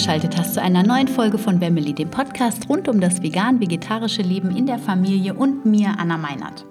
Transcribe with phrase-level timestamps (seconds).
[0.00, 4.50] eingeschaltet hast zu einer neuen Folge von Wemmeli, dem Podcast rund um das vegan-vegetarische Leben
[4.56, 6.64] in der Familie und mir, Anna Meinert.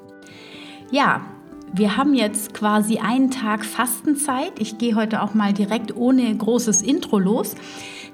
[0.90, 1.22] Ja,
[1.72, 4.54] wir haben jetzt quasi einen Tag Fastenzeit.
[4.58, 7.54] Ich gehe heute auch mal direkt ohne großes Intro los.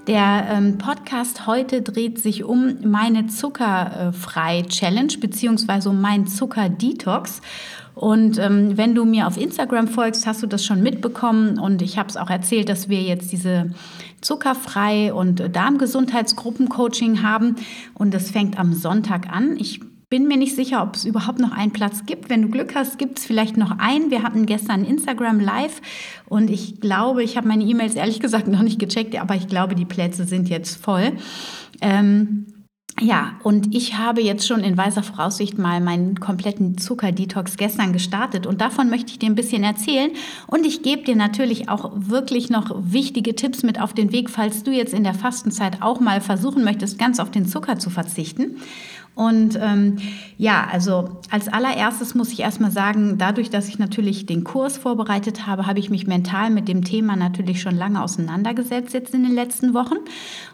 [0.06, 7.42] Der ähm, Podcast heute dreht sich um meine Zuckerfrei-Challenge beziehungsweise um meinen Zucker-Detox.
[7.96, 11.58] Und ähm, wenn du mir auf Instagram folgst, hast du das schon mitbekommen.
[11.58, 13.72] Und ich habe es auch erzählt, dass wir jetzt diese
[14.26, 17.56] zuckerfrei und Darmgesundheitsgruppencoaching haben.
[17.94, 19.58] Und das fängt am Sonntag an.
[19.58, 22.30] Ich bin mir nicht sicher, ob es überhaupt noch einen Platz gibt.
[22.30, 24.12] Wenn du Glück hast, gibt es vielleicht noch einen.
[24.12, 25.82] Wir hatten gestern Instagram Live
[26.28, 29.76] und ich glaube, ich habe meine E-Mails ehrlich gesagt noch nicht gecheckt, aber ich glaube,
[29.76, 31.14] die Plätze sind jetzt voll.
[31.82, 32.46] Ähm,
[33.02, 38.48] ja, und ich habe jetzt schon in weiser Voraussicht mal meinen kompletten Zuckerdetox gestern gestartet
[38.48, 40.12] und davon möchte ich dir ein bisschen erzählen
[40.48, 44.64] und ich gebe dir natürlich auch wirklich noch wichtige Tipps mit auf den Weg, falls
[44.64, 48.62] du jetzt in der Fastenzeit auch mal versuchen möchtest, ganz auf den Zucker zu verzichten.
[49.16, 49.98] Und ähm,
[50.38, 55.48] ja, also als allererstes muss ich erstmal sagen, dadurch, dass ich natürlich den Kurs vorbereitet
[55.48, 59.34] habe, habe ich mich mental mit dem Thema natürlich schon lange auseinandergesetzt jetzt in den
[59.34, 59.96] letzten Wochen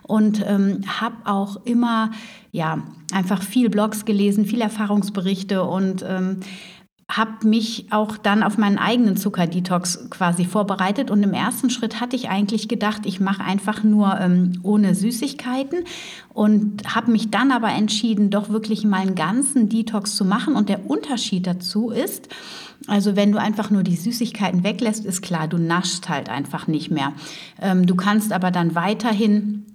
[0.04, 2.12] und ähm, habe auch immer
[2.52, 6.42] ja einfach viel Blogs gelesen, viel Erfahrungsberichte und ähm,
[7.17, 12.16] habe mich auch dann auf meinen eigenen Zuckerdetox quasi vorbereitet und im ersten Schritt hatte
[12.16, 15.83] ich eigentlich gedacht, ich mache einfach nur ähm, ohne Süßigkeiten
[16.33, 20.70] und habe mich dann aber entschieden, doch wirklich mal einen ganzen Detox zu machen und
[20.70, 22.30] der Unterschied dazu ist,
[22.88, 26.89] also wenn du einfach nur die Süßigkeiten weglässt, ist klar, du naschst halt einfach nicht
[26.89, 27.14] mehr.
[27.61, 29.66] Ähm, du kannst aber dann weiterhin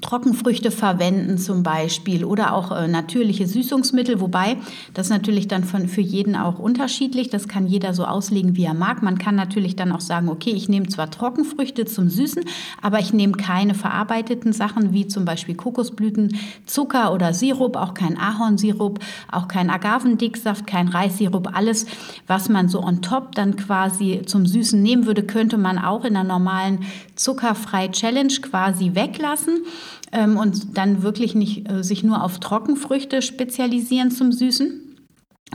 [0.00, 4.56] Trockenfrüchte verwenden zum Beispiel oder auch äh, natürliche Süßungsmittel, wobei
[4.92, 8.74] das natürlich dann von, für jeden auch unterschiedlich, das kann jeder so auslegen, wie er
[8.74, 9.02] mag.
[9.02, 12.44] Man kann natürlich dann auch sagen, okay, ich nehme zwar Trockenfrüchte zum Süßen,
[12.82, 18.18] aber ich nehme keine verarbeiteten Sachen wie zum Beispiel Kokosblüten, Zucker oder Sirup, auch kein
[18.18, 18.98] Ahornsirup,
[19.30, 21.86] auch kein Agavendicksaft, kein Reissirup, alles,
[22.26, 26.16] was man so on top dann quasi zum Süßen nehmen würde, könnte man auch in
[26.16, 26.80] einer normalen
[27.14, 29.64] zuckerfrei Challenge quasi weglassen
[30.12, 34.80] ähm, und dann wirklich nicht äh, sich nur auf Trockenfrüchte spezialisieren zum Süßen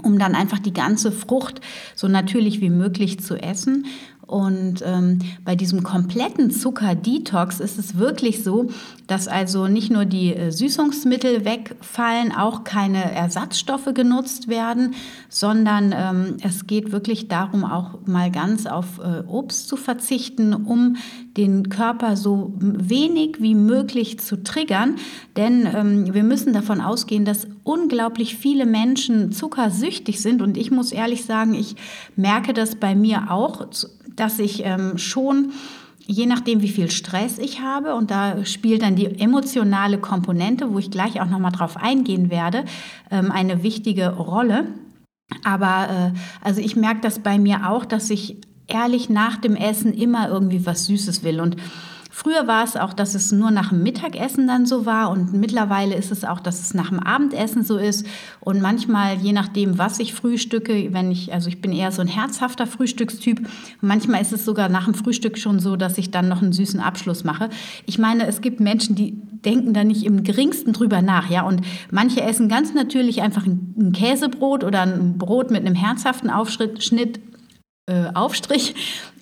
[0.04, 1.62] um dann einfach die ganze Frucht
[1.96, 3.86] so natürlich wie möglich zu essen.
[4.30, 8.70] Und ähm, bei diesem kompletten Zucker-Detox ist es wirklich so,
[9.08, 14.94] dass also nicht nur die äh, Süßungsmittel wegfallen, auch keine Ersatzstoffe genutzt werden,
[15.30, 20.98] sondern ähm, es geht wirklich darum, auch mal ganz auf äh, Obst zu verzichten, um
[21.38, 24.96] den Körper so wenig wie möglich zu triggern.
[25.38, 30.42] Denn ähm, wir müssen davon ausgehen, dass unglaublich viele Menschen zuckersüchtig sind.
[30.42, 31.76] Und ich muss ehrlich sagen, ich
[32.16, 33.68] merke das bei mir auch
[34.20, 35.54] dass ich ähm, schon
[36.06, 40.80] je nachdem, wie viel Stress ich habe, und da spielt dann die emotionale Komponente, wo
[40.80, 42.66] ich gleich auch nochmal drauf eingehen werde,
[43.12, 44.70] ähm, eine wichtige Rolle.
[45.44, 48.38] Aber äh, also ich merke das bei mir auch, dass ich
[48.70, 51.42] ehrlich nach dem Essen immer irgendwie was Süßes will.
[51.42, 51.58] Und
[52.20, 55.10] Früher war es auch, dass es nur nach dem Mittagessen dann so war.
[55.10, 58.06] Und mittlerweile ist es auch, dass es nach dem Abendessen so ist.
[58.42, 62.10] Und manchmal, je nachdem, was ich frühstücke, wenn ich, also ich bin eher so ein
[62.10, 63.48] herzhafter Frühstückstyp,
[63.80, 66.82] manchmal ist es sogar nach dem Frühstück schon so, dass ich dann noch einen süßen
[66.82, 67.50] Abschluss mache.
[67.86, 69.14] Ich meine, es gibt Menschen, die
[69.46, 73.94] denken da nicht im geringsten drüber nach, ja, und manche essen ganz natürlich einfach ein
[73.94, 77.22] Käsebrot oder ein Brot mit einem herzhaften Aufschnitt
[77.90, 78.76] äh, Aufstrich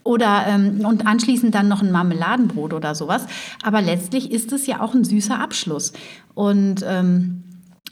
[0.04, 3.25] oder ähm, und anschließend dann noch ein Marmeladenbrot oder sowas.
[3.64, 5.94] Aber letztlich ist es ja auch ein süßer Abschluss.
[6.34, 7.44] Und ähm,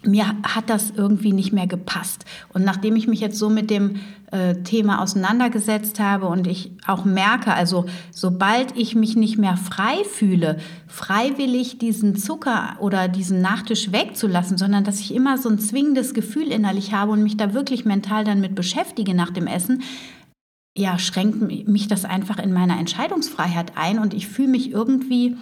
[0.03, 2.25] mir hat das irgendwie nicht mehr gepasst.
[2.53, 3.97] Und nachdem ich mich jetzt so mit dem
[4.31, 10.03] äh, Thema auseinandergesetzt habe und ich auch merke, also sobald ich mich nicht mehr frei
[10.03, 10.57] fühle,
[10.87, 16.51] freiwillig diesen Zucker oder diesen Nachtisch wegzulassen, sondern dass ich immer so ein zwingendes Gefühl
[16.51, 19.81] innerlich habe und mich da wirklich mental dann mit beschäftige nach dem Essen,
[20.77, 25.37] ja, schränkt mich das einfach in meiner Entscheidungsfreiheit ein und ich fühle mich irgendwie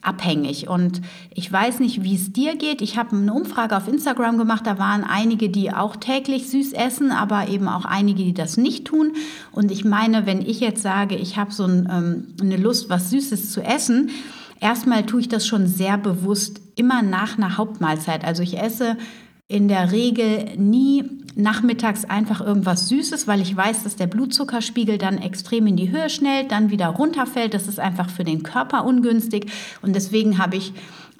[0.00, 0.68] abhängig.
[0.68, 1.02] Und
[1.34, 2.80] ich weiß nicht, wie es dir geht.
[2.80, 4.66] Ich habe eine Umfrage auf Instagram gemacht.
[4.66, 8.86] Da waren einige, die auch täglich süß essen, aber eben auch einige, die das nicht
[8.86, 9.12] tun.
[9.52, 13.10] Und ich meine, wenn ich jetzt sage, ich habe so ein, ähm, eine Lust, was
[13.10, 14.10] Süßes zu essen,
[14.60, 18.24] erstmal tue ich das schon sehr bewusst immer nach einer Hauptmahlzeit.
[18.24, 18.96] Also ich esse
[19.48, 21.04] in der Regel nie
[21.34, 26.10] nachmittags einfach irgendwas Süßes, weil ich weiß, dass der Blutzuckerspiegel dann extrem in die Höhe
[26.10, 27.54] schnellt, dann wieder runterfällt.
[27.54, 29.50] Das ist einfach für den Körper ungünstig.
[29.80, 30.74] Und deswegen habe ich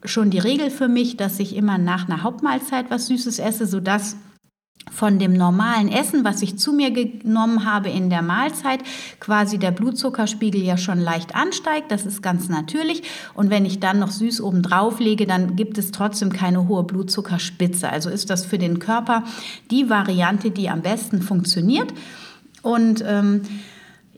[0.04, 4.16] schon die Regel für mich, dass ich immer nach einer Hauptmahlzeit was Süßes esse, sodass
[4.90, 8.80] von dem normalen Essen, was ich zu mir genommen habe in der Mahlzeit,
[9.20, 11.90] quasi der Blutzuckerspiegel ja schon leicht ansteigt.
[11.90, 13.02] Das ist ganz natürlich.
[13.34, 16.84] Und wenn ich dann noch süß oben drauf lege, dann gibt es trotzdem keine hohe
[16.84, 17.88] Blutzuckerspitze.
[17.90, 19.24] Also ist das für den Körper
[19.70, 21.92] die Variante, die am besten funktioniert.
[22.62, 23.42] Und ähm,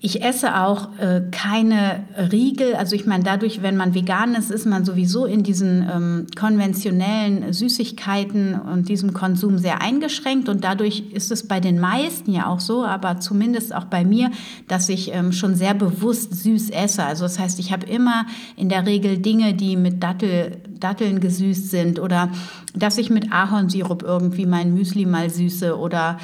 [0.03, 2.75] ich esse auch äh, keine Riegel.
[2.75, 7.53] Also ich meine, dadurch, wenn man vegan ist, ist man sowieso in diesen ähm, konventionellen
[7.53, 10.49] Süßigkeiten und diesem Konsum sehr eingeschränkt.
[10.49, 14.31] Und dadurch ist es bei den meisten ja auch so, aber zumindest auch bei mir,
[14.69, 17.05] dass ich ähm, schon sehr bewusst süß esse.
[17.05, 18.25] Also das heißt, ich habe immer
[18.57, 22.31] in der Regel Dinge, die mit Dattel, Datteln gesüßt sind oder
[22.75, 26.19] dass ich mit Ahornsirup irgendwie mein Müsli mal süße oder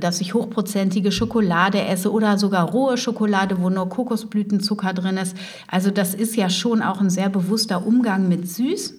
[0.00, 5.36] dass ich hochprozentige Schokolade esse oder sogar rohe Schokolade, wo nur Kokosblütenzucker drin ist.
[5.68, 8.94] Also das ist ja schon auch ein sehr bewusster Umgang mit Süß.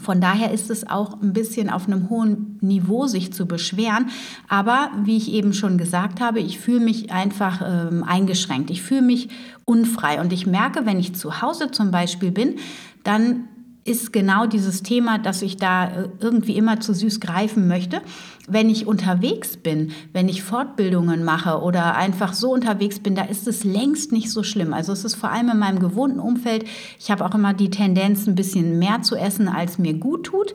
[0.00, 4.10] Von daher ist es auch ein bisschen auf einem hohen Niveau, sich zu beschweren.
[4.48, 8.70] Aber wie ich eben schon gesagt habe, ich fühle mich einfach ähm, eingeschränkt.
[8.70, 9.28] Ich fühle mich
[9.64, 10.20] unfrei.
[10.20, 12.56] Und ich merke, wenn ich zu Hause zum Beispiel bin,
[13.04, 13.48] dann
[13.84, 18.00] ist genau dieses Thema, dass ich da äh, irgendwie immer zu süß greifen möchte.
[18.46, 23.48] Wenn ich unterwegs bin, wenn ich Fortbildungen mache oder einfach so unterwegs bin, da ist
[23.48, 24.72] es längst nicht so schlimm.
[24.72, 26.64] Also es ist vor allem in meinem gewohnten Umfeld.
[26.98, 30.54] Ich habe auch immer die Tendenz, ein bisschen mehr zu essen, als mir gut tut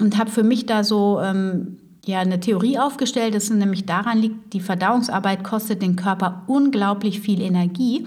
[0.00, 4.18] und habe für mich da so ähm, ja eine Theorie aufgestellt, dass es nämlich daran
[4.18, 8.06] liegt, die Verdauungsarbeit kostet den Körper unglaublich viel Energie.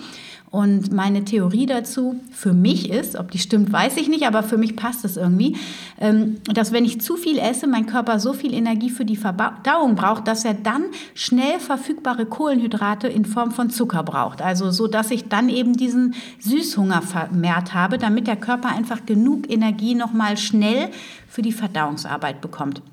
[0.53, 4.59] Und meine Theorie dazu für mich ist, ob die stimmt, weiß ich nicht, aber für
[4.59, 5.57] mich passt es irgendwie,
[5.99, 9.95] ähm, dass wenn ich zu viel esse, mein Körper so viel Energie für die Verdauung
[9.95, 10.83] braucht, dass er dann
[11.15, 14.43] schnell verfügbare Kohlenhydrate in Form von Zucker braucht.
[14.43, 19.51] Also so, dass ich dann eben diesen Süßhunger vermehrt habe, damit der Körper einfach genug
[19.51, 20.89] Energie nochmal schnell
[21.27, 22.83] für die Verdauungsarbeit bekommt.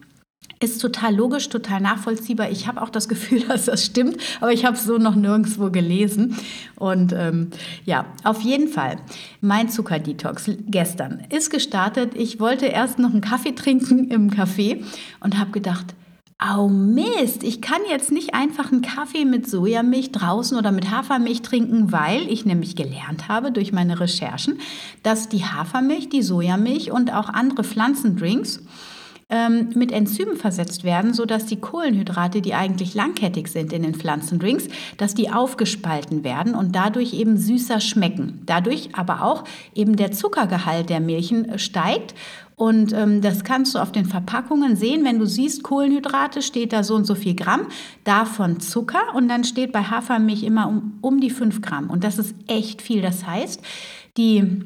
[0.63, 2.51] Ist total logisch, total nachvollziehbar.
[2.51, 5.71] Ich habe auch das Gefühl, dass das stimmt, aber ich habe es so noch nirgendwo
[5.71, 6.37] gelesen.
[6.77, 7.49] Und ähm,
[7.87, 8.97] ja, auf jeden Fall,
[9.41, 12.13] mein Zuckerdetox gestern ist gestartet.
[12.15, 14.85] Ich wollte erst noch einen Kaffee trinken im Café
[15.21, 15.95] und habe gedacht,
[16.43, 21.43] Au Mist, ich kann jetzt nicht einfach einen Kaffee mit Sojamilch draußen oder mit Hafermilch
[21.43, 24.59] trinken, weil ich nämlich gelernt habe durch meine Recherchen,
[25.03, 28.63] dass die Hafermilch, die Sojamilch und auch andere Pflanzendrinks
[29.31, 34.69] ähm, mit Enzymen versetzt werden, sodass die Kohlenhydrate, die eigentlich langkettig sind in den Pflanzendrinks,
[34.97, 38.43] dass die aufgespalten werden und dadurch eben süßer schmecken.
[38.47, 39.45] Dadurch aber auch
[39.75, 42.15] eben der Zuckergehalt der Milchen steigt
[42.61, 45.03] und ähm, das kannst du auf den Verpackungen sehen.
[45.03, 47.69] Wenn du siehst, Kohlenhydrate, steht da so und so viel Gramm,
[48.05, 51.89] davon Zucker und dann steht bei Hafermilch immer um, um die 5 Gramm.
[51.89, 53.01] Und das ist echt viel.
[53.01, 53.63] Das heißt,
[54.19, 54.61] die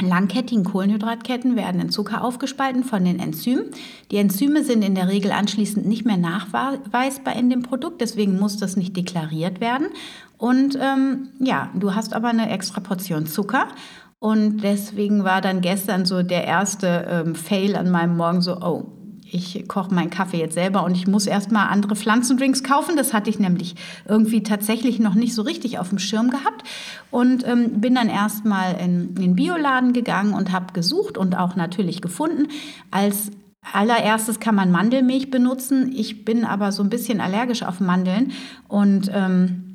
[0.00, 3.66] Langkettigen Kohlenhydratketten werden in Zucker aufgespalten von den Enzymen.
[4.10, 8.56] Die Enzyme sind in der Regel anschließend nicht mehr nachweisbar in dem Produkt, deswegen muss
[8.56, 9.86] das nicht deklariert werden.
[10.36, 13.68] Und ähm, ja, du hast aber eine extra Portion Zucker.
[14.18, 18.93] Und deswegen war dann gestern so der erste ähm, Fail an meinem Morgen so, oh,
[19.34, 22.96] ich koche meinen Kaffee jetzt selber und ich muss erstmal andere Pflanzendrinks kaufen.
[22.96, 23.74] Das hatte ich nämlich
[24.06, 26.62] irgendwie tatsächlich noch nicht so richtig auf dem Schirm gehabt.
[27.10, 32.00] Und ähm, bin dann erstmal in den Bioladen gegangen und habe gesucht und auch natürlich
[32.00, 32.48] gefunden.
[32.90, 33.30] Als
[33.72, 35.92] allererstes kann man Mandelmilch benutzen.
[35.94, 38.32] Ich bin aber so ein bisschen allergisch auf Mandeln
[38.68, 39.74] und ähm,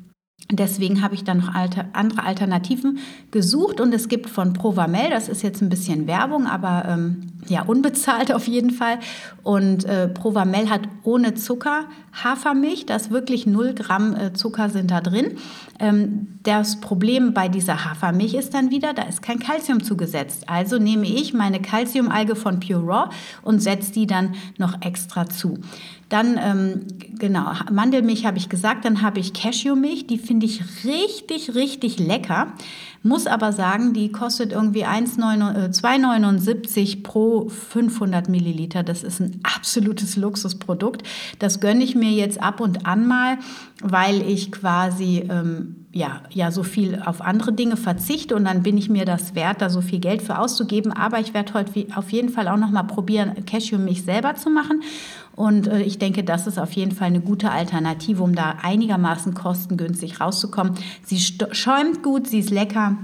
[0.52, 2.98] Deswegen habe ich dann noch alte, andere Alternativen
[3.30, 7.62] gesucht und es gibt von Provamel, das ist jetzt ein bisschen Werbung, aber ähm, ja,
[7.62, 8.98] unbezahlt auf jeden Fall.
[9.42, 14.90] Und äh, Provamel hat ohne Zucker Hafermilch, da ist wirklich 0 Gramm äh, Zucker sind
[14.90, 15.36] da drin.
[15.78, 20.48] Ähm, das Problem bei dieser Hafermilch ist dann wieder, da ist kein Kalzium zugesetzt.
[20.48, 23.10] Also nehme ich meine Kalziumalge von Pure Raw
[23.42, 25.58] und setze die dann noch extra zu.
[26.08, 26.86] Dann, ähm,
[27.20, 32.48] genau, Mandelmilch habe ich gesagt, dann habe ich Cashewmilch, die finde ich richtig, richtig lecker.
[33.04, 36.96] Muss aber sagen, die kostet irgendwie 2,79 äh,
[37.30, 38.82] pro 500 Milliliter.
[38.82, 41.04] Das ist ein absolutes Luxusprodukt.
[41.38, 43.38] Das gönne ich mir jetzt ab und an mal,
[43.80, 48.76] weil ich quasi ähm, ja, ja so viel auf andere Dinge verzichte und dann bin
[48.76, 50.92] ich mir das wert, da so viel Geld für auszugeben.
[50.92, 54.82] Aber ich werde heute auf jeden Fall auch noch mal probieren, Cashewmilch selber zu machen.
[55.36, 59.34] Und äh, ich denke, das ist auf jeden Fall eine gute Alternative, um da einigermaßen
[59.34, 60.74] kostengünstig rauszukommen.
[61.04, 62.96] Sie schäumt gut, sie ist lecker.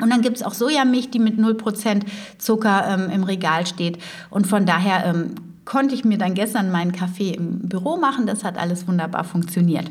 [0.00, 2.02] Und dann gibt es auch Sojamilch, die mit 0%
[2.38, 3.98] Zucker ähm, im Regal steht.
[4.30, 5.34] Und von daher ähm,
[5.64, 8.26] konnte ich mir dann gestern meinen Kaffee im Büro machen.
[8.26, 9.90] Das hat alles wunderbar funktioniert.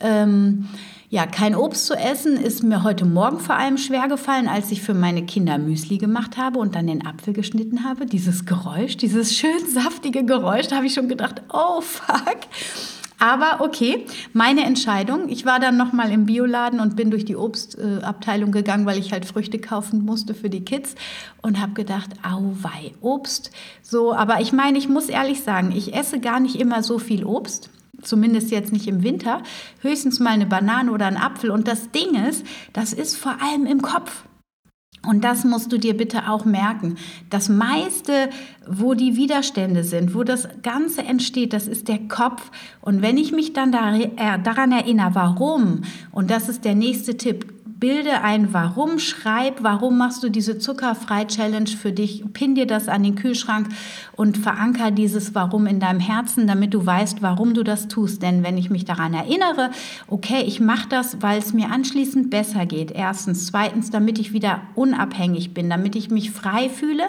[0.00, 0.68] Ähm,
[1.14, 4.82] Ja, kein Obst zu essen ist mir heute Morgen vor allem schwer gefallen, als ich
[4.82, 8.04] für meine Kinder Müsli gemacht habe und dann den Apfel geschnitten habe.
[8.04, 12.38] Dieses Geräusch, dieses schön saftige Geräusch, da habe ich schon gedacht, oh fuck.
[13.24, 14.04] Aber okay,
[14.34, 15.30] meine Entscheidung.
[15.30, 19.24] Ich war dann nochmal im Bioladen und bin durch die Obstabteilung gegangen, weil ich halt
[19.24, 20.94] Früchte kaufen musste für die Kids
[21.40, 23.50] und habe gedacht, auwei, Obst.
[23.80, 27.24] So, aber ich meine, ich muss ehrlich sagen, ich esse gar nicht immer so viel
[27.24, 27.70] Obst
[28.02, 29.42] zumindest jetzt nicht im Winter,
[29.80, 31.50] höchstens mal eine Banane oder ein Apfel.
[31.50, 34.24] Und das Ding ist, das ist vor allem im Kopf.
[35.06, 36.96] Und das musst du dir bitte auch merken.
[37.30, 38.30] Das meiste,
[38.68, 42.50] wo die Widerstände sind, wo das Ganze entsteht, das ist der Kopf.
[42.80, 45.82] Und wenn ich mich dann äh, daran erinnere, warum,
[46.12, 51.70] und das ist der nächste Tipp, bilde ein Warum, schreib, warum machst du diese Zuckerfrei-Challenge
[51.70, 53.68] für dich, pin dir das an den Kühlschrank
[54.12, 58.22] und veranker dieses Warum in deinem Herzen, damit du weißt, warum du das tust.
[58.22, 59.70] Denn wenn ich mich daran erinnere,
[60.08, 62.90] okay, ich mache das, weil es mir anschließend besser geht.
[62.90, 63.46] Erstens.
[63.46, 67.04] Zweitens, damit ich wieder unabhängig bin, damit ich mich frei fühle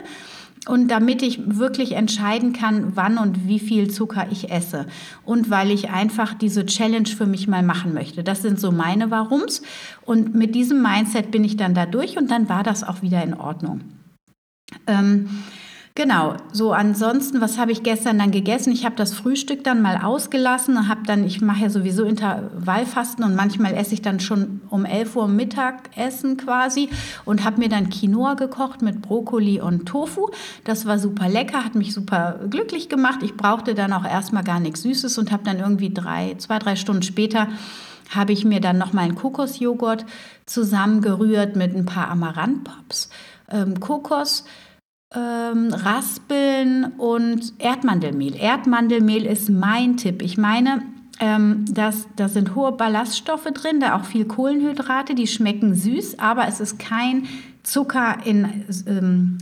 [0.67, 4.88] und damit ich wirklich entscheiden kann, wann und wie viel Zucker ich esse.
[5.24, 8.24] Und weil ich einfach diese Challenge für mich mal machen möchte.
[8.24, 9.62] Das sind so meine Warums.
[10.03, 13.24] Und mit diesem Mindset bin ich dann da durch und dann war das auch wieder
[13.24, 13.81] in Ordnung.
[14.88, 15.29] Ähm,
[15.98, 18.74] Genau, so ansonsten, was habe ich gestern dann gegessen?
[18.74, 23.24] Ich habe das Frühstück dann mal ausgelassen und habe dann, ich mache ja sowieso Intervallfasten
[23.24, 26.90] und manchmal esse ich dann schon um 11 Uhr Mittagessen quasi
[27.24, 30.32] und habe mir dann Quinoa gekocht mit Brokkoli und Tofu.
[30.66, 33.24] Das war super lecker, hat mich super glücklich gemacht.
[33.24, 36.75] Ich brauchte dann auch erstmal gar nichts Süßes und habe dann irgendwie drei, zwei, drei
[36.75, 37.48] Stunden später
[38.10, 40.06] habe ich mir dann noch mal einen Kokosjoghurt
[40.46, 43.10] zusammengerührt mit ein paar Amaranthpops,
[43.50, 44.44] ähm, Kokos,
[45.15, 48.36] ähm, Raspeln und Erdmandelmehl.
[48.36, 50.22] Erdmandelmehl ist mein Tipp.
[50.22, 50.81] Ich meine,
[51.19, 56.48] ähm, das, da sind hohe Ballaststoffe drin, da auch viel Kohlenhydrate, die schmecken süß, aber
[56.48, 57.27] es ist kein
[57.63, 59.38] Zucker in, ähm,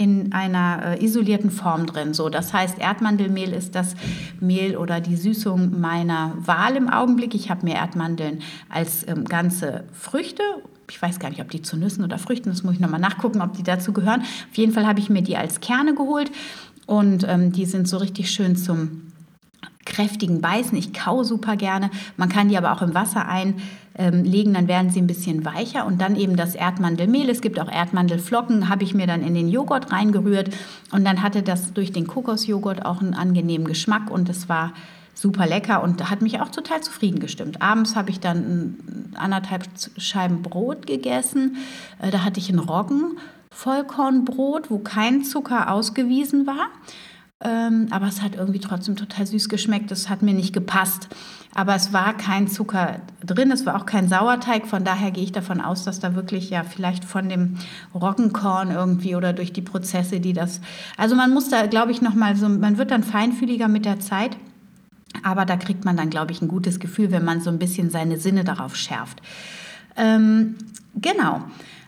[0.00, 2.14] in einer äh, isolierten Form drin.
[2.14, 3.94] So, das heißt, Erdmandelmehl ist das
[4.40, 7.34] Mehl oder die Süßung meiner Wahl im Augenblick.
[7.34, 8.40] Ich habe mir Erdmandeln
[8.70, 10.42] als ähm, ganze Früchte
[10.88, 13.42] ich weiß gar nicht, ob die zu Nüssen oder Früchten, das muss ich nochmal nachgucken,
[13.42, 14.22] ob die dazu gehören.
[14.22, 16.32] Auf jeden Fall habe ich mir die als Kerne geholt
[16.86, 19.09] und ähm, die sind so richtig schön zum
[19.84, 20.76] kräftigen Beißen.
[20.76, 21.90] Ich kau super gerne.
[22.16, 25.86] Man kann die aber auch im Wasser einlegen, dann werden sie ein bisschen weicher.
[25.86, 27.30] Und dann eben das Erdmandelmehl.
[27.30, 30.50] Es gibt auch Erdmandelflocken, habe ich mir dann in den Joghurt reingerührt.
[30.92, 34.72] Und dann hatte das durch den Kokosjoghurt auch einen angenehmen Geschmack und es war
[35.20, 37.60] super lecker und hat mich auch total zufrieden gestimmt.
[37.60, 39.64] Abends habe ich dann anderthalb
[39.98, 41.58] Scheiben Brot gegessen.
[42.00, 46.68] Äh, da hatte ich ein Roggen-Vollkornbrot, wo kein Zucker ausgewiesen war.
[47.42, 49.90] Ähm, aber es hat irgendwie trotzdem total süß geschmeckt.
[49.90, 51.08] Das hat mir nicht gepasst.
[51.54, 54.66] Aber es war kein Zucker drin, es war auch kein Sauerteig.
[54.66, 57.56] Von daher gehe ich davon aus, dass da wirklich ja vielleicht von dem
[57.94, 60.60] Roggenkorn irgendwie oder durch die Prozesse, die das.
[60.96, 64.36] Also man muss da, glaube ich, nochmal so, man wird dann feinfühliger mit der Zeit.
[65.24, 67.90] Aber da kriegt man dann, glaube ich, ein gutes Gefühl, wenn man so ein bisschen
[67.90, 69.20] seine Sinne darauf schärft.
[69.96, 70.56] Ähm,
[70.94, 71.42] genau.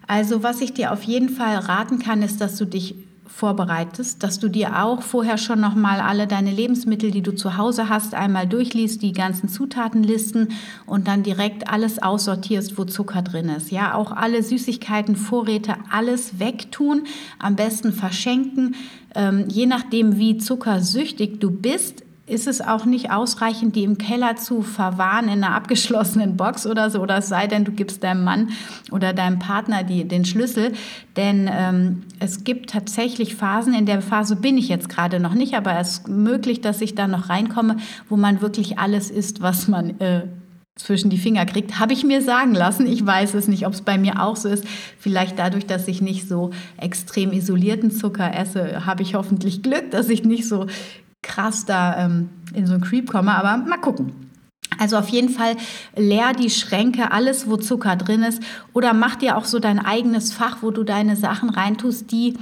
[0.09, 2.97] Also was ich dir auf jeden Fall raten kann, ist, dass du dich
[3.32, 7.56] vorbereitest, dass du dir auch vorher schon noch mal alle deine Lebensmittel, die du zu
[7.56, 10.48] Hause hast, einmal durchliest, die ganzen Zutatenlisten
[10.86, 13.70] und dann direkt alles aussortierst, wo Zucker drin ist.
[13.70, 17.04] Ja, auch alle Süßigkeiten, Vorräte, alles wegtun,
[17.38, 18.76] am besten verschenken.
[19.14, 24.36] Ähm, je nachdem, wie zuckersüchtig du bist, ist es auch nicht ausreichend, die im Keller
[24.36, 28.24] zu verwahren in einer abgeschlossenen Box oder so, oder es sei denn, du gibst deinem
[28.24, 28.50] Mann
[28.90, 30.72] oder deinem Partner die, den Schlüssel.
[31.16, 35.54] Denn ähm, es gibt tatsächlich Phasen, in der Phase bin ich jetzt gerade noch nicht,
[35.54, 37.76] aber es ist möglich, dass ich da noch reinkomme,
[38.08, 40.22] wo man wirklich alles isst, was man äh,
[40.74, 42.86] zwischen die Finger kriegt, habe ich mir sagen lassen.
[42.86, 44.64] Ich weiß es nicht, ob es bei mir auch so ist.
[44.98, 50.08] Vielleicht dadurch, dass ich nicht so extrem isolierten Zucker esse, habe ich hoffentlich Glück, dass
[50.08, 50.66] ich nicht so
[51.22, 54.22] krass da ähm, in so einen Creep komme, aber mal gucken.
[54.78, 55.56] Also auf jeden Fall
[55.96, 58.42] leer die Schränke, alles, wo Zucker drin ist.
[58.72, 62.38] Oder mach dir auch so dein eigenes Fach, wo du deine Sachen reintust, die,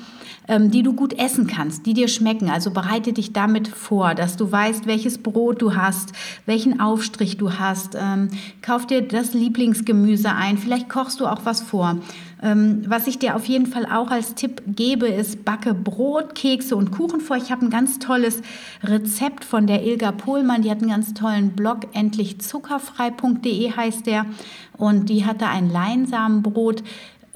[0.48, 2.48] ähm, die du gut essen kannst, die dir schmecken.
[2.48, 6.12] Also bereite dich damit vor, dass du weißt, welches Brot du hast,
[6.46, 7.96] welchen Aufstrich du hast.
[8.00, 8.28] Ähm,
[8.62, 10.56] kauf dir das Lieblingsgemüse ein.
[10.56, 11.96] Vielleicht kochst du auch was vor.
[12.42, 16.76] Ähm, was ich dir auf jeden Fall auch als Tipp gebe, ist backe Brot, Kekse
[16.76, 17.36] und Kuchen vor.
[17.36, 18.42] Ich habe ein ganz tolles
[18.82, 20.62] Rezept von der Ilga Pohlmann.
[20.62, 24.26] Die hat einen ganz tollen Blog, endlichzuckerfrei.de heißt der.
[24.76, 26.82] Und die hat da ein Leinsamenbrot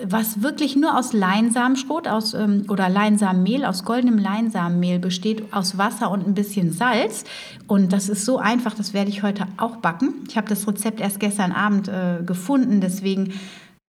[0.03, 6.11] was wirklich nur aus Leinsamenschrot aus, ähm, oder Leinsamenmehl, aus goldenem Leinsamenmehl besteht, aus Wasser
[6.11, 7.25] und ein bisschen Salz.
[7.69, 10.25] Und das ist so einfach, das werde ich heute auch backen.
[10.29, 13.35] Ich habe das Rezept erst gestern Abend äh, gefunden, deswegen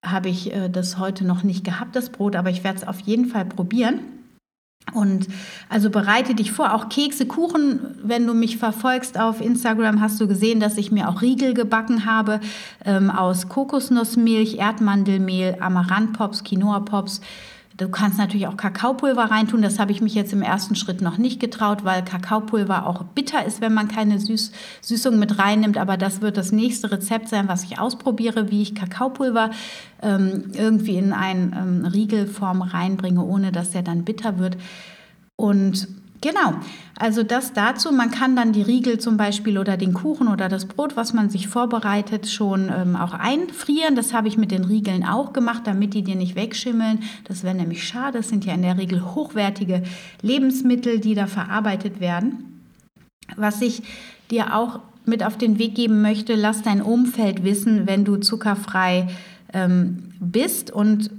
[0.05, 2.99] habe ich äh, das heute noch nicht gehabt, das Brot, aber ich werde es auf
[3.01, 3.99] jeden Fall probieren.
[4.93, 5.27] Und
[5.67, 10.27] also bereite dich vor, auch Kekse, Kuchen, wenn du mich verfolgst auf Instagram, hast du
[10.27, 12.39] gesehen, dass ich mir auch Riegel gebacken habe
[12.85, 17.21] ähm, aus Kokosnussmilch, Erdmandelmehl, Amaranthpops, Quinoa-Pops.
[17.77, 19.61] Du kannst natürlich auch Kakaopulver reintun.
[19.61, 23.45] Das habe ich mich jetzt im ersten Schritt noch nicht getraut, weil Kakaopulver auch bitter
[23.45, 25.77] ist, wenn man keine Süß Süßung mit reinnimmt.
[25.77, 29.51] Aber das wird das nächste Rezept sein, was ich ausprobiere, wie ich Kakaopulver
[30.01, 34.55] ähm, irgendwie in eine ähm, Riegelform reinbringe, ohne dass er dann bitter wird.
[35.35, 35.89] Und
[36.25, 36.55] Genau,
[36.97, 37.91] also das dazu.
[37.91, 41.29] Man kann dann die Riegel zum Beispiel oder den Kuchen oder das Brot, was man
[41.29, 43.95] sich vorbereitet, schon ähm, auch einfrieren.
[43.95, 47.03] Das habe ich mit den Riegeln auch gemacht, damit die dir nicht wegschimmeln.
[47.25, 48.17] Das wäre nämlich schade.
[48.17, 49.83] Das sind ja in der Regel hochwertige
[50.23, 52.63] Lebensmittel, die da verarbeitet werden.
[53.35, 53.83] Was ich
[54.31, 59.09] dir auch mit auf den Weg geben möchte, lass dein Umfeld wissen, wenn du zuckerfrei
[59.53, 61.11] ähm, bist und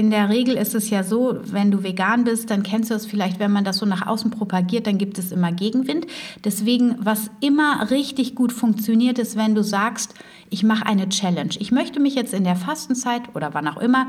[0.00, 3.04] in der Regel ist es ja so, wenn du vegan bist, dann kennst du es
[3.04, 6.06] vielleicht, wenn man das so nach außen propagiert, dann gibt es immer Gegenwind.
[6.42, 10.14] Deswegen, was immer richtig gut funktioniert, ist, wenn du sagst,
[10.48, 11.50] ich mache eine Challenge.
[11.58, 14.08] Ich möchte mich jetzt in der Fastenzeit oder wann auch immer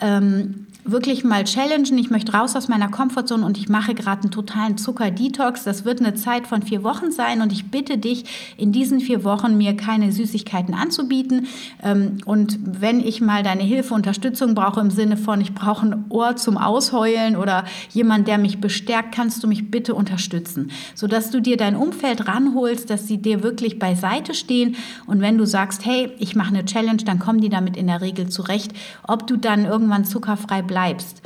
[0.00, 1.98] ähm, wirklich mal challengen.
[1.98, 5.64] Ich möchte raus aus meiner Komfortzone und ich mache gerade einen totalen Zucker-Detox.
[5.64, 9.24] Das wird eine Zeit von vier Wochen sein und ich bitte dich, in diesen vier
[9.24, 11.48] Wochen mir keine Süßigkeiten anzubieten.
[11.82, 16.04] Ähm, und wenn ich mal deine Hilfe, Unterstützung brauche im Sinne von, ich brauche ein
[16.08, 21.40] Ohr zum Ausheulen oder jemand, der mich bestärkt, kannst du mich bitte unterstützen, sodass du
[21.40, 24.76] dir dein Umfeld ranholst, dass sie dir wirklich beiseite stehen.
[25.06, 28.00] Und wenn du sagst, hey, ich mache eine Challenge, dann kommen die damit in der
[28.00, 28.72] Regel zurecht.
[29.06, 31.22] Ob du dann irgendwann zuckerfrei bleibst.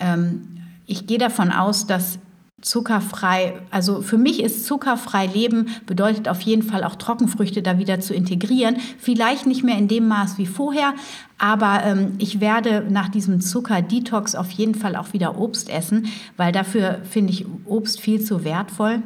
[0.00, 0.48] Ähm,
[0.86, 2.18] ich gehe davon aus, dass
[2.60, 8.00] zuckerfrei, also für mich ist zuckerfrei Leben bedeutet auf jeden Fall auch Trockenfrüchte da wieder
[8.00, 8.76] zu integrieren.
[8.98, 10.94] Vielleicht nicht mehr in dem Maß wie vorher,
[11.38, 16.52] aber ähm, ich werde nach diesem Zucker-Detox auf jeden Fall auch wieder Obst essen, weil
[16.52, 19.02] dafür finde ich Obst viel zu wertvoll.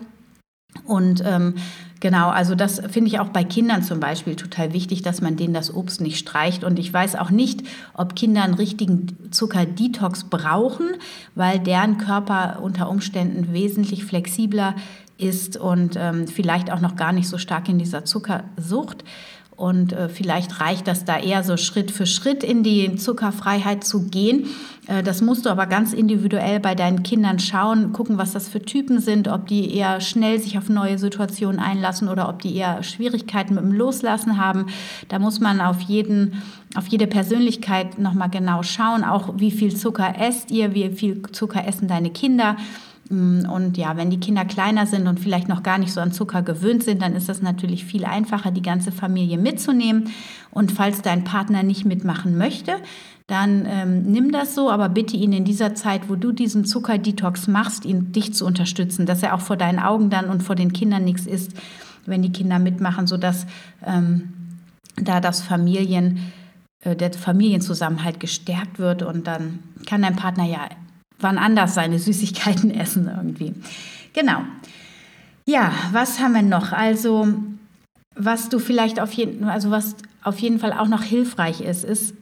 [0.84, 1.54] Und ähm,
[2.00, 5.54] Genau, also das finde ich auch bei Kindern zum Beispiel total wichtig, dass man denen
[5.54, 6.62] das Obst nicht streicht.
[6.62, 7.62] Und ich weiß auch nicht,
[7.94, 10.86] ob Kinder einen richtigen Zuckerdetox brauchen,
[11.34, 14.74] weil deren Körper unter Umständen wesentlich flexibler
[15.16, 19.02] ist und ähm, vielleicht auch noch gar nicht so stark in dieser Zuckersucht.
[19.56, 24.08] Und äh, vielleicht reicht das da eher so Schritt für Schritt in die Zuckerfreiheit zu
[24.08, 24.48] gehen.
[24.86, 28.60] Äh, das musst du aber ganz individuell bei deinen Kindern schauen, gucken, was das für
[28.60, 32.82] Typen sind, ob die eher schnell sich auf neue Situationen einlassen oder ob die eher
[32.82, 34.66] Schwierigkeiten mit dem Loslassen haben.
[35.08, 36.42] Da muss man auf jeden
[36.74, 41.66] auf jede Persönlichkeit nochmal genau schauen, auch wie viel Zucker esst ihr, wie viel Zucker
[41.66, 42.56] essen deine Kinder.
[43.08, 46.12] Mm, und ja, wenn die Kinder kleiner sind und vielleicht noch gar nicht so an
[46.12, 50.10] Zucker gewöhnt sind, dann ist das natürlich viel einfacher, die ganze Familie mitzunehmen.
[50.50, 52.76] Und falls dein Partner nicht mitmachen möchte,
[53.26, 57.48] dann ähm, nimm das so, aber bitte ihn in dieser Zeit, wo du diesen Zuckerdetox
[57.48, 60.72] machst, ihn dich zu unterstützen, dass er auch vor deinen Augen dann und vor den
[60.72, 61.52] Kindern nichts isst,
[62.06, 63.46] wenn die Kinder mitmachen, sodass
[63.84, 64.32] ähm,
[64.96, 66.32] da das Familien,
[66.82, 70.68] äh, der Familienzusammenhalt gestärkt wird und dann kann dein Partner ja
[71.18, 73.54] wann anders seine Süßigkeiten essen irgendwie.
[74.12, 74.42] Genau.
[75.44, 76.72] Ja, was haben wir noch?
[76.72, 77.28] Also,
[78.14, 82.14] was du vielleicht auf jeden, also was auf jeden Fall auch noch hilfreich ist, ist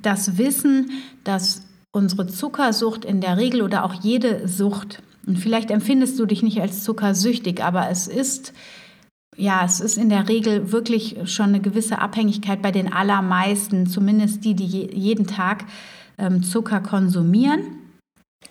[0.00, 0.90] das Wissen,
[1.24, 6.42] dass unsere Zuckersucht in der Regel oder auch jede Sucht, und vielleicht empfindest du dich
[6.42, 8.52] nicht als zuckersüchtig, aber es ist
[9.36, 14.44] ja, es ist in der Regel wirklich schon eine gewisse Abhängigkeit bei den allermeisten, zumindest
[14.44, 15.64] die, die jeden Tag
[16.18, 17.81] ähm, Zucker konsumieren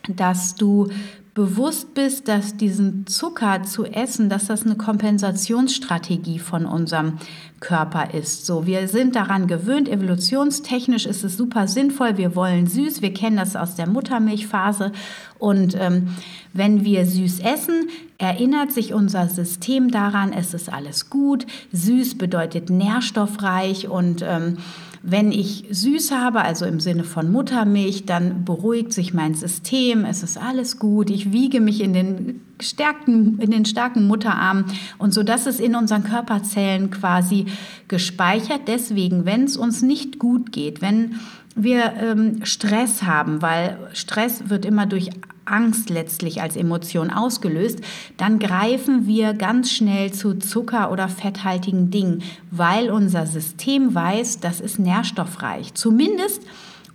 [0.07, 0.89] dass du
[1.33, 7.19] bewusst bist, dass diesen Zucker zu essen, dass das eine Kompensationsstrategie von unserem
[7.61, 8.45] Körper ist.
[8.45, 12.17] So, wir sind daran gewöhnt, evolutionstechnisch ist es super sinnvoll.
[12.17, 14.91] Wir wollen süß, wir kennen das aus der Muttermilchphase.
[15.39, 16.09] Und ähm,
[16.51, 21.45] wenn wir süß essen, erinnert sich unser System daran, es ist alles gut.
[21.71, 24.57] Süß bedeutet nährstoffreich und ähm,
[25.03, 30.21] wenn ich süß habe, also im Sinne von Muttermilch, dann beruhigt sich mein System, es
[30.21, 34.65] ist alles gut, ich wiege mich in den, gestärkten, in den starken Mutterarm
[34.99, 37.47] und so, dass es in unseren Körperzellen quasi
[37.87, 38.61] gespeichert.
[38.67, 41.15] Deswegen, wenn es uns nicht gut geht, wenn
[41.55, 45.09] wir ähm, Stress haben, weil Stress wird immer durch
[45.45, 47.79] Angst letztlich als Emotion ausgelöst,
[48.17, 54.61] dann greifen wir ganz schnell zu Zucker- oder fetthaltigen Dingen, weil unser System weiß, das
[54.61, 55.73] ist nährstoffreich.
[55.73, 56.43] Zumindest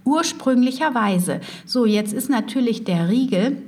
[0.05, 1.41] ursprünglicherweise.
[1.67, 3.59] So, jetzt ist natürlich der Riegel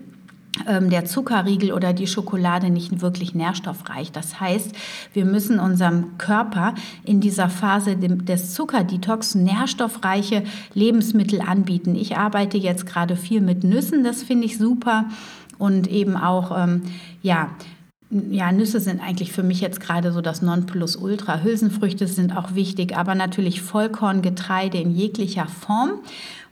[0.66, 4.12] der Zuckerriegel oder die Schokolade nicht wirklich nährstoffreich.
[4.12, 4.72] Das heißt,
[5.12, 10.44] wir müssen unserem Körper in dieser Phase des Zuckerdetox nährstoffreiche
[10.74, 11.94] Lebensmittel anbieten.
[11.94, 15.06] Ich arbeite jetzt gerade viel mit Nüssen, das finde ich super.
[15.58, 16.82] Und eben auch, ähm,
[17.22, 17.50] ja,
[18.10, 21.42] ja, Nüsse sind eigentlich für mich jetzt gerade so das Nonplusultra.
[21.42, 25.90] Hülsenfrüchte sind auch wichtig, aber natürlich Vollkorngetreide in jeglicher Form.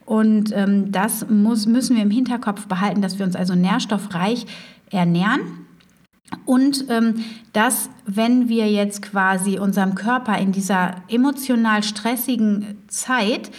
[0.07, 4.47] Und ähm, das muss, müssen wir im Hinterkopf behalten, dass wir uns also nährstoffreich
[4.91, 5.67] ernähren.
[6.45, 13.51] Und ähm, dass, wenn wir jetzt quasi unserem Körper in dieser emotional stressigen Zeit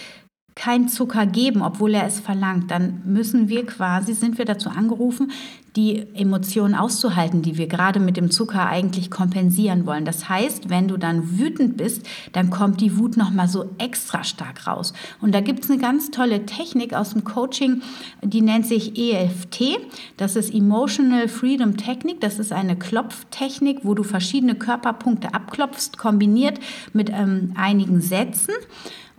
[0.57, 5.31] kein Zucker geben, obwohl er es verlangt, dann müssen wir quasi, sind wir dazu angerufen,
[5.75, 10.03] die Emotionen auszuhalten, die wir gerade mit dem Zucker eigentlich kompensieren wollen.
[10.03, 14.23] Das heißt, wenn du dann wütend bist, dann kommt die Wut noch mal so extra
[14.23, 14.93] stark raus.
[15.21, 17.83] Und da gibt es eine ganz tolle Technik aus dem Coaching,
[18.23, 19.77] die nennt sich EFT.
[20.17, 22.19] Das ist Emotional Freedom Technik.
[22.19, 26.59] Das ist eine Klopftechnik, wo du verschiedene Körperpunkte abklopfst, kombiniert
[26.93, 28.55] mit ähm, einigen Sätzen.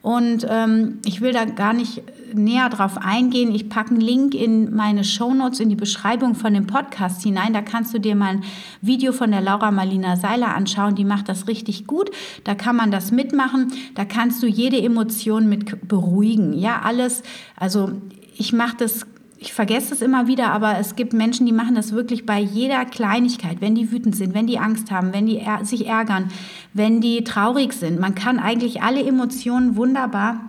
[0.08, 3.54] Und ähm, ich will da gar nicht näher drauf eingehen.
[3.54, 7.52] Ich packe einen Link in meine Shownotes, in die Beschreibung von dem Podcast hinein.
[7.52, 8.44] Da kannst du dir mal ein
[8.80, 10.94] Video von der Laura Marlina Seiler anschauen.
[10.94, 12.10] Die macht das richtig gut.
[12.44, 13.70] Da kann man das mitmachen.
[13.96, 16.54] Da kannst du jede Emotion mit beruhigen.
[16.54, 17.22] Ja, alles.
[17.54, 17.90] Also
[18.34, 19.04] ich mache das
[19.40, 22.84] ich vergesse es immer wieder, aber es gibt Menschen, die machen das wirklich bei jeder
[22.84, 26.30] Kleinigkeit, wenn die wütend sind, wenn die Angst haben, wenn die sich ärgern,
[26.74, 28.00] wenn die traurig sind.
[28.00, 30.40] Man kann eigentlich alle Emotionen wunderbar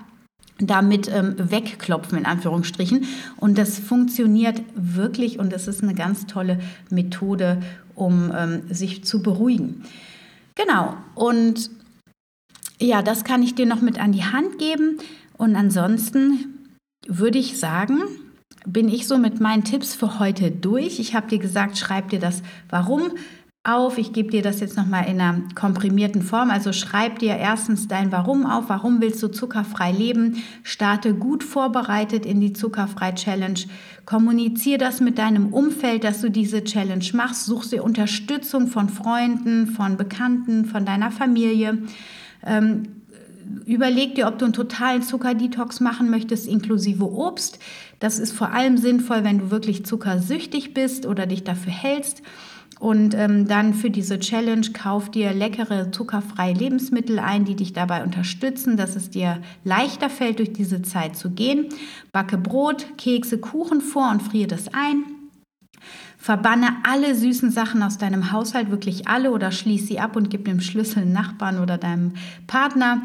[0.57, 3.05] damit ähm, wegklopfen, in Anführungsstrichen.
[3.37, 7.61] Und das funktioniert wirklich und es ist eine ganz tolle Methode,
[7.95, 9.83] um ähm, sich zu beruhigen.
[10.55, 11.69] Genau, und
[12.81, 14.97] ja, das kann ich dir noch mit an die Hand geben.
[15.37, 16.69] Und ansonsten
[17.07, 18.01] würde ich sagen,
[18.65, 20.99] bin ich so mit meinen Tipps für heute durch.
[20.99, 23.11] Ich habe dir gesagt, schreib dir das Warum
[23.63, 23.97] auf.
[23.97, 26.49] Ich gebe dir das jetzt nochmal in einer komprimierten Form.
[26.49, 28.65] Also schreib dir erstens dein Warum auf.
[28.69, 30.43] Warum willst du zuckerfrei leben?
[30.63, 33.59] Starte gut vorbereitet in die Zuckerfrei-Challenge.
[34.05, 37.45] Kommuniziere das mit deinem Umfeld, dass du diese Challenge machst.
[37.45, 41.79] Such dir Unterstützung von Freunden, von Bekannten, von deiner Familie.
[42.45, 42.83] Ähm,
[43.65, 47.59] überleg dir, ob du einen totalen Zuckerdetox machen möchtest, inklusive Obst.
[47.99, 52.21] Das ist vor allem sinnvoll, wenn du wirklich zuckersüchtig bist oder dich dafür hältst.
[52.79, 58.03] Und ähm, dann für diese Challenge kauf dir leckere zuckerfreie Lebensmittel ein, die dich dabei
[58.03, 61.67] unterstützen, dass es dir leichter fällt, durch diese Zeit zu gehen.
[62.13, 65.03] Backe Brot, Kekse, Kuchen vor und friere das ein.
[66.17, 70.45] Verbanne alle süßen Sachen aus deinem Haushalt, wirklich alle, oder schließ sie ab und gib
[70.45, 72.13] dem Schlüssel Nachbarn oder deinem
[72.45, 73.03] Partner.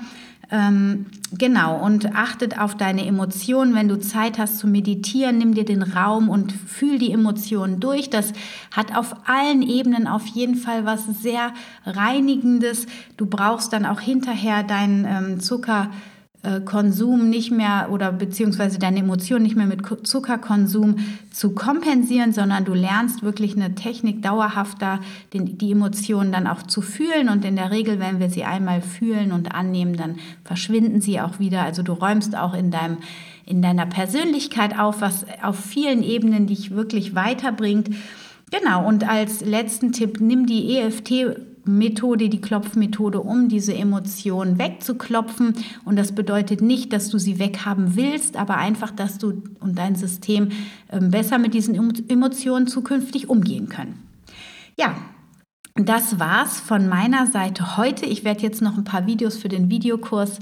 [0.54, 3.74] Ähm, genau, und achtet auf deine Emotionen.
[3.74, 8.08] Wenn du Zeit hast zu meditieren, nimm dir den Raum und fühl die Emotionen durch.
[8.08, 8.32] Das
[8.70, 11.52] hat auf allen Ebenen auf jeden Fall was sehr
[11.84, 12.86] Reinigendes.
[13.16, 15.90] Du brauchst dann auch hinterher deinen ähm, Zucker
[16.64, 20.96] Konsum nicht mehr oder beziehungsweise deine Emotionen nicht mehr mit Zuckerkonsum
[21.30, 25.00] zu kompensieren, sondern du lernst wirklich eine Technik dauerhafter,
[25.32, 27.28] die Emotionen dann auch zu fühlen.
[27.28, 31.38] Und in der Regel, wenn wir sie einmal fühlen und annehmen, dann verschwinden sie auch
[31.38, 31.62] wieder.
[31.62, 32.98] Also du räumst auch in deinem
[33.46, 37.90] in deiner Persönlichkeit auf, was auf vielen Ebenen dich wirklich weiterbringt.
[38.50, 45.54] Genau, und als letzten Tipp, nimm die EFT Methode, die Klopfmethode, um diese Emotionen wegzuklopfen.
[45.84, 49.96] Und das bedeutet nicht, dass du sie weghaben willst, aber einfach, dass du und dein
[49.96, 50.50] System
[50.90, 51.74] ähm, besser mit diesen
[52.08, 54.02] Emotionen zukünftig umgehen können.
[54.78, 54.94] Ja,
[55.76, 58.06] das war's von meiner Seite heute.
[58.06, 60.38] Ich werde jetzt noch ein paar Videos für den Videokurs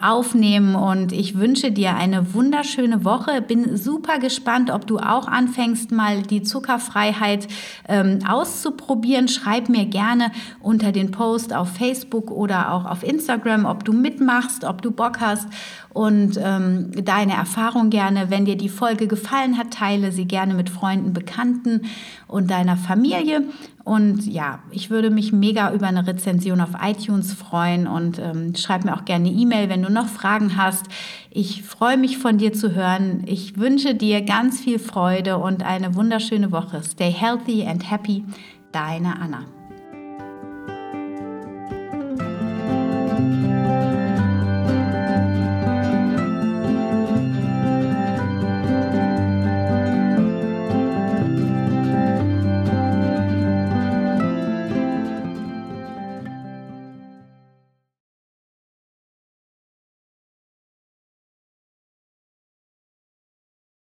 [0.00, 3.42] aufnehmen und ich wünsche dir eine wunderschöne Woche.
[3.42, 7.48] Bin super gespannt, ob du auch anfängst, mal die Zuckerfreiheit
[7.88, 9.26] ähm, auszuprobieren.
[9.26, 14.64] Schreib mir gerne unter den Post auf Facebook oder auch auf Instagram, ob du mitmachst,
[14.64, 15.48] ob du Bock hast
[15.94, 18.30] und ähm, deine Erfahrung gerne.
[18.30, 21.82] Wenn dir die Folge gefallen hat, teile sie gerne mit Freunden, Bekannten
[22.26, 23.44] und deiner Familie.
[23.84, 28.84] Und ja, ich würde mich mega über eine Rezension auf iTunes freuen und ähm, schreib
[28.84, 30.86] mir auch gerne eine E-Mail, wenn du noch Fragen hast.
[31.30, 33.24] Ich freue mich von dir zu hören.
[33.26, 36.82] Ich wünsche dir ganz viel Freude und eine wunderschöne Woche.
[36.82, 38.24] Stay healthy and happy.
[38.72, 39.53] Deine Anna.